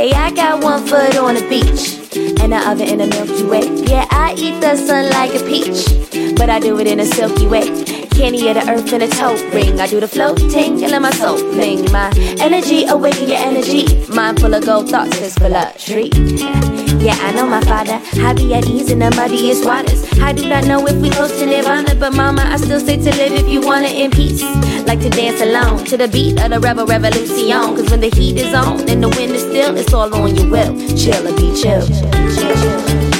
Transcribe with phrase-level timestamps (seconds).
[0.00, 2.00] I got one foot on the beach
[2.40, 3.68] and the other in the Milky Way.
[3.84, 7.46] Yeah, I eat the sun like a peach, but I do it in a silky
[7.46, 7.66] way.
[8.08, 9.78] Candy of the earth in a toe ring.
[9.78, 11.92] I do the floating and let my soul fling.
[11.92, 12.10] My
[12.40, 13.84] energy awaken your energy.
[14.08, 16.89] Mind full of gold thoughts, fist full of tree.
[17.00, 17.98] Yeah, I know my father.
[18.20, 20.04] I be at ease in the muddiest waters.
[20.20, 23.10] I do not know if we close to nirvana, but mama, I still say to
[23.16, 24.42] live if you want it in peace.
[24.86, 27.48] Like to dance alone to the beat of the rebel revolution.
[27.48, 30.50] Cause when the heat is on and the wind is still, it's all on your
[30.50, 30.76] will.
[30.94, 31.86] Chill be chill.
[31.86, 33.19] chill, chill, chill.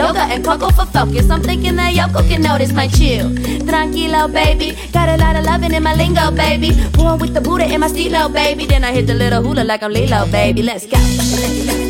[0.00, 1.30] yoga and cocoa for focus.
[1.30, 3.30] I'm thinking that Yoko can notice my chill.
[3.68, 4.76] Tranquilo, baby.
[4.92, 6.70] Got a lot of loving in my lingo, baby.
[6.92, 8.66] Born with the Buddha in my stilo, baby.
[8.66, 10.62] Then I hit the little hula like I'm Lilo, baby.
[10.62, 11.89] Let's go.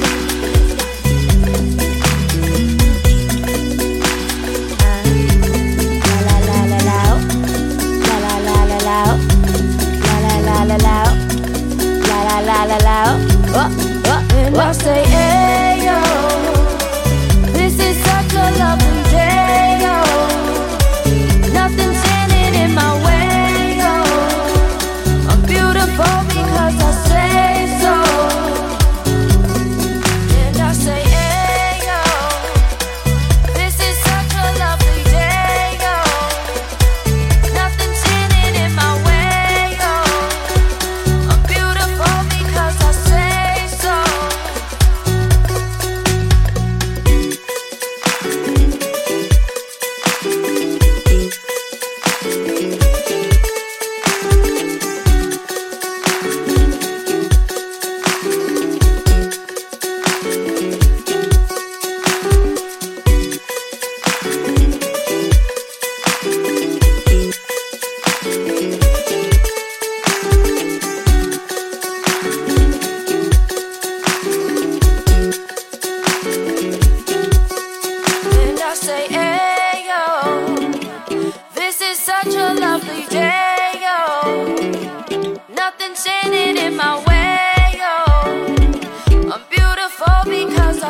[14.50, 15.29] And I say,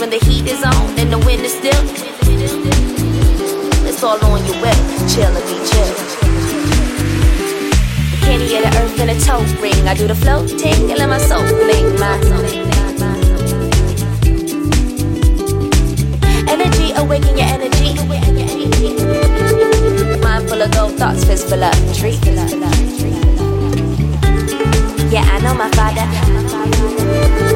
[0.00, 1.82] when the heat is on and the wind is still.
[3.86, 4.76] It's all on your web.
[5.08, 5.92] chill and be chill.
[8.28, 9.88] you of the earth and a toe ring.
[9.88, 12.18] I do the floating and let my soul fling my
[16.48, 17.94] Energy, awaken your energy.
[20.20, 22.22] Mind full of gold thoughts, fist full of treat.
[25.10, 27.55] Yeah, I know my father.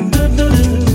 [0.00, 0.93] do do do do.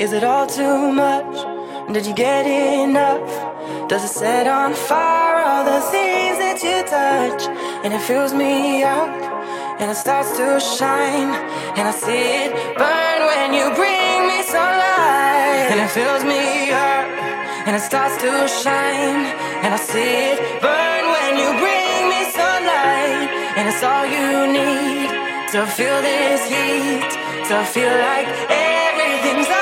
[0.00, 1.36] Is it all too much?
[1.92, 3.20] Did you get enough?
[3.86, 7.42] Does it set on fire all the things that you touch?
[7.84, 9.12] And it fills me up,
[9.78, 11.36] and it starts to shine,
[11.76, 17.20] and I see it burn when you bring me sunlight, and it fills me up
[17.66, 19.28] and it starts to shine.
[19.60, 25.12] And I see it burn when you bring me sunlight, and it's all you need
[25.52, 27.10] to feel this heat,
[27.52, 29.59] to feel like everything's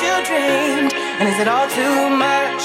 [0.00, 0.92] you dreamed.
[0.94, 2.62] And is it all too much?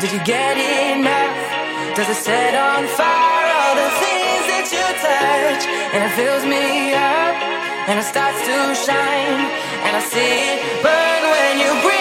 [0.00, 1.96] Did you get enough?
[1.96, 5.62] Does it set on fire all the things that you touch?
[5.94, 7.36] And it fills me up,
[7.88, 9.40] and it starts to shine,
[9.86, 11.93] and I see it burn when you bring.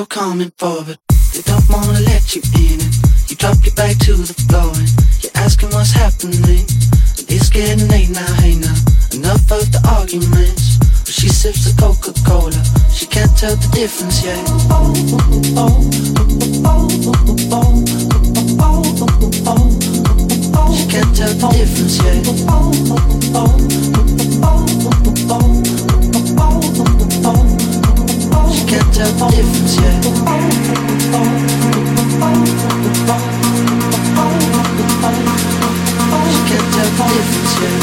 [0.00, 0.98] still coming forward.
[1.34, 2.94] They don't wanna let you in it.
[3.28, 4.88] You drop your back to the floor and
[5.20, 6.64] you're asking what's happening.
[7.18, 8.74] And it's getting late now, hey now.
[9.12, 10.78] Enough of the arguments.
[11.04, 12.62] But she sips the Coca Cola.
[12.90, 14.40] She can't tell the difference yet.
[20.76, 23.89] She can't tell the difference yet.
[29.00, 30.00] j'attends les frontières.
[36.76, 37.80] J'attends les frontières.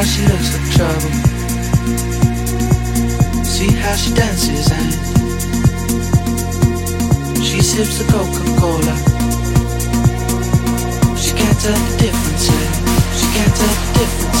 [0.00, 1.12] how she looks for trouble.
[3.44, 4.92] See how she dances and
[7.44, 8.96] she sips a Coca-Cola.
[11.18, 12.46] She can't tell the difference.
[13.18, 14.40] She can't tell the difference.